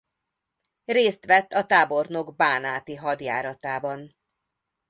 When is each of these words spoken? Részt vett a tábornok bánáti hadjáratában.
Részt 0.85 1.25
vett 1.25 1.53
a 1.53 1.65
tábornok 1.65 2.35
bánáti 2.35 2.95
hadjáratában. 2.95 4.15